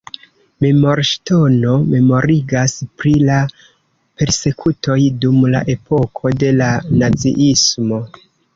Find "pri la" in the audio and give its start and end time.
3.01-3.37